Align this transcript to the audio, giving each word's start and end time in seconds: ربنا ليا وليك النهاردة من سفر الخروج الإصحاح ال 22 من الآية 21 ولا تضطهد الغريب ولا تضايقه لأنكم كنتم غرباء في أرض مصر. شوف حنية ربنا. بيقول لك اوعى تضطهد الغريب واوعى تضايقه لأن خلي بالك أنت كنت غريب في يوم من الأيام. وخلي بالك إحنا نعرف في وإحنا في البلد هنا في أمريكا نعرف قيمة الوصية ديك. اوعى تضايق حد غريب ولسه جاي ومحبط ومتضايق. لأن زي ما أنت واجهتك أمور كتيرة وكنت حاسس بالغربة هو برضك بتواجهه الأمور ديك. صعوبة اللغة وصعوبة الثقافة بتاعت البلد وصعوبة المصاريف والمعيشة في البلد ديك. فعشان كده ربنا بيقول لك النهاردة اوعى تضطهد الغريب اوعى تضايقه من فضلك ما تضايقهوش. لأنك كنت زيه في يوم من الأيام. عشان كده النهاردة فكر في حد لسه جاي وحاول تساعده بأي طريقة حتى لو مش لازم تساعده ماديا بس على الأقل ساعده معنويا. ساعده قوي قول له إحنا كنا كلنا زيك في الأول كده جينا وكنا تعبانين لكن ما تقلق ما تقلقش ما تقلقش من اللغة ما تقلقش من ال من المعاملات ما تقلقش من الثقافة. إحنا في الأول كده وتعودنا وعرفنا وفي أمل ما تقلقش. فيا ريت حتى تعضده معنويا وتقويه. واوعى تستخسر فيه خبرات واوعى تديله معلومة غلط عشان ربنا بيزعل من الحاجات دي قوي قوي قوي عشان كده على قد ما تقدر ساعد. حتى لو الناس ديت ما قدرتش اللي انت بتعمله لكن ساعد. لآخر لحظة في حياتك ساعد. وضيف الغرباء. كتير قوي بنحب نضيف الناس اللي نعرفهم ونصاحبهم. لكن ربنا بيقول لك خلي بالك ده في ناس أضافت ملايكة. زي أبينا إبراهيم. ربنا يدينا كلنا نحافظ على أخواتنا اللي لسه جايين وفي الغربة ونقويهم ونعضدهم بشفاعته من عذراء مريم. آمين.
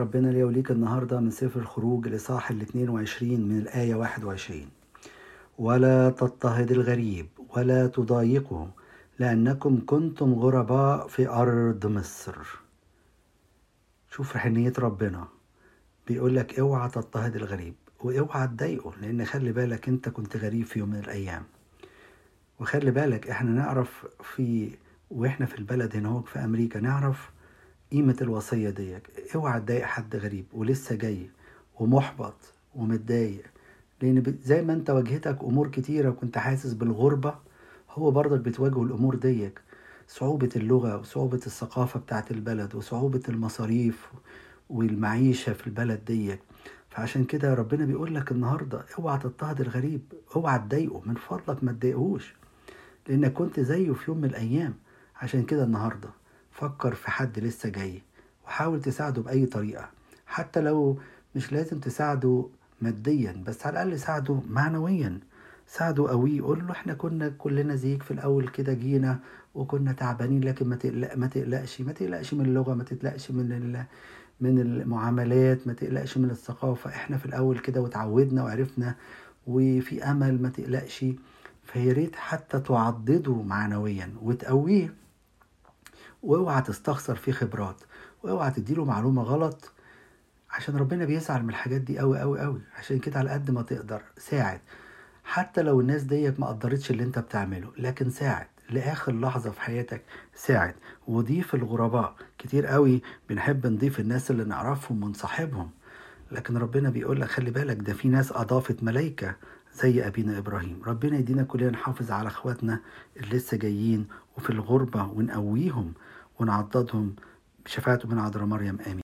ربنا 0.00 0.28
ليا 0.28 0.44
وليك 0.44 0.70
النهاردة 0.70 1.20
من 1.20 1.30
سفر 1.30 1.60
الخروج 1.60 2.06
الإصحاح 2.06 2.50
ال 2.50 2.60
22 2.60 3.40
من 3.40 3.58
الآية 3.58 3.94
21 3.94 4.66
ولا 5.58 6.10
تضطهد 6.10 6.72
الغريب 6.72 7.26
ولا 7.56 7.86
تضايقه 7.86 8.70
لأنكم 9.18 9.82
كنتم 9.86 10.34
غرباء 10.34 11.06
في 11.08 11.28
أرض 11.28 11.86
مصر. 11.86 12.36
شوف 14.10 14.36
حنية 14.36 14.72
ربنا. 14.78 15.28
بيقول 16.08 16.36
لك 16.36 16.58
اوعى 16.58 16.88
تضطهد 16.88 17.36
الغريب 17.36 17.74
واوعى 18.00 18.46
تضايقه 18.46 18.92
لأن 19.02 19.24
خلي 19.24 19.52
بالك 19.52 19.88
أنت 19.88 20.08
كنت 20.08 20.36
غريب 20.36 20.66
في 20.66 20.78
يوم 20.78 20.88
من 20.88 20.98
الأيام. 20.98 21.42
وخلي 22.60 22.90
بالك 22.90 23.30
إحنا 23.30 23.50
نعرف 23.50 24.06
في 24.22 24.70
وإحنا 25.10 25.46
في 25.46 25.58
البلد 25.58 25.96
هنا 25.96 26.22
في 26.26 26.38
أمريكا 26.38 26.80
نعرف 26.80 27.30
قيمة 27.92 28.16
الوصية 28.20 28.70
ديك. 28.70 29.10
اوعى 29.34 29.60
تضايق 29.60 29.84
حد 29.84 30.16
غريب 30.16 30.44
ولسه 30.52 30.94
جاي 30.94 31.30
ومحبط 31.80 32.34
ومتضايق. 32.74 33.44
لأن 34.02 34.38
زي 34.42 34.62
ما 34.62 34.72
أنت 34.72 34.90
واجهتك 34.90 35.38
أمور 35.44 35.68
كتيرة 35.68 36.08
وكنت 36.08 36.38
حاسس 36.38 36.72
بالغربة 36.72 37.34
هو 37.90 38.10
برضك 38.10 38.40
بتواجهه 38.40 38.82
الأمور 38.82 39.14
ديك. 39.14 39.60
صعوبة 40.08 40.48
اللغة 40.56 40.98
وصعوبة 40.98 41.40
الثقافة 41.46 42.00
بتاعت 42.00 42.30
البلد 42.30 42.74
وصعوبة 42.74 43.22
المصاريف 43.28 44.10
والمعيشة 44.70 45.52
في 45.52 45.66
البلد 45.66 46.04
ديك. 46.04 46.40
فعشان 46.90 47.24
كده 47.24 47.54
ربنا 47.54 47.84
بيقول 47.84 48.14
لك 48.14 48.32
النهاردة 48.32 48.84
اوعى 48.98 49.18
تضطهد 49.18 49.60
الغريب 49.60 50.00
اوعى 50.36 50.58
تضايقه 50.58 51.02
من 51.06 51.14
فضلك 51.14 51.64
ما 51.64 51.72
تضايقهوش. 51.72 52.34
لأنك 53.08 53.32
كنت 53.32 53.60
زيه 53.60 53.92
في 53.92 54.10
يوم 54.10 54.18
من 54.18 54.24
الأيام. 54.24 54.74
عشان 55.16 55.42
كده 55.42 55.64
النهاردة 55.64 56.08
فكر 56.60 56.94
في 56.94 57.10
حد 57.10 57.38
لسه 57.38 57.68
جاي 57.68 58.02
وحاول 58.46 58.80
تساعده 58.80 59.22
بأي 59.22 59.46
طريقة 59.46 59.88
حتى 60.26 60.60
لو 60.60 60.98
مش 61.36 61.52
لازم 61.52 61.78
تساعده 61.80 62.46
ماديا 62.82 63.42
بس 63.46 63.66
على 63.66 63.82
الأقل 63.82 63.98
ساعده 63.98 64.40
معنويا. 64.48 65.20
ساعده 65.66 66.08
قوي 66.08 66.40
قول 66.40 66.66
له 66.66 66.72
إحنا 66.72 66.94
كنا 66.94 67.28
كلنا 67.38 67.74
زيك 67.76 68.02
في 68.02 68.10
الأول 68.10 68.48
كده 68.48 68.72
جينا 68.72 69.18
وكنا 69.54 69.92
تعبانين 69.92 70.44
لكن 70.44 70.66
ما 70.66 70.76
تقلق 70.76 71.14
ما 71.16 71.26
تقلقش 71.26 71.80
ما 71.80 71.92
تقلقش 71.92 72.34
من 72.34 72.44
اللغة 72.44 72.74
ما 72.74 72.84
تقلقش 72.84 73.30
من 73.30 73.52
ال 73.52 73.84
من 74.40 74.58
المعاملات 74.58 75.66
ما 75.66 75.72
تقلقش 75.72 76.18
من 76.18 76.30
الثقافة. 76.30 76.90
إحنا 76.90 77.16
في 77.16 77.26
الأول 77.26 77.58
كده 77.58 77.80
وتعودنا 77.80 78.44
وعرفنا 78.44 78.94
وفي 79.46 80.04
أمل 80.04 80.42
ما 80.42 80.48
تقلقش. 80.48 81.04
فيا 81.64 81.92
ريت 81.92 82.16
حتى 82.16 82.60
تعضده 82.60 83.42
معنويا 83.42 84.12
وتقويه. 84.22 84.94
واوعى 86.22 86.62
تستخسر 86.62 87.14
فيه 87.14 87.32
خبرات 87.32 87.80
واوعى 88.22 88.50
تديله 88.50 88.84
معلومة 88.84 89.22
غلط 89.22 89.72
عشان 90.50 90.76
ربنا 90.76 91.04
بيزعل 91.04 91.42
من 91.42 91.48
الحاجات 91.48 91.80
دي 91.80 91.98
قوي 91.98 92.20
قوي 92.20 92.40
قوي 92.40 92.60
عشان 92.78 92.98
كده 92.98 93.18
على 93.18 93.30
قد 93.30 93.50
ما 93.50 93.62
تقدر 93.62 94.02
ساعد. 94.18 94.60
حتى 95.24 95.62
لو 95.62 95.80
الناس 95.80 96.02
ديت 96.02 96.40
ما 96.40 96.46
قدرتش 96.46 96.90
اللي 96.90 97.02
انت 97.02 97.18
بتعمله 97.18 97.72
لكن 97.78 98.10
ساعد. 98.10 98.46
لآخر 98.70 99.12
لحظة 99.20 99.50
في 99.50 99.60
حياتك 99.60 100.02
ساعد. 100.34 100.74
وضيف 101.08 101.54
الغرباء. 101.54 102.14
كتير 102.38 102.66
قوي 102.66 103.02
بنحب 103.28 103.66
نضيف 103.66 104.00
الناس 104.00 104.30
اللي 104.30 104.44
نعرفهم 104.44 105.04
ونصاحبهم. 105.04 105.70
لكن 106.32 106.56
ربنا 106.56 106.90
بيقول 106.90 107.20
لك 107.20 107.28
خلي 107.28 107.50
بالك 107.50 107.76
ده 107.76 107.92
في 107.92 108.08
ناس 108.08 108.32
أضافت 108.32 108.82
ملايكة. 108.82 109.34
زي 109.74 110.06
أبينا 110.06 110.38
إبراهيم. 110.38 110.82
ربنا 110.86 111.18
يدينا 111.18 111.42
كلنا 111.42 111.70
نحافظ 111.70 112.10
على 112.10 112.28
أخواتنا 112.28 112.80
اللي 113.16 113.36
لسه 113.36 113.56
جايين 113.56 114.06
وفي 114.36 114.50
الغربة 114.50 115.04
ونقويهم 115.04 115.92
ونعضدهم 116.38 117.16
بشفاعته 117.64 118.08
من 118.08 118.18
عذراء 118.18 118.46
مريم. 118.46 118.78
آمين. 118.86 118.98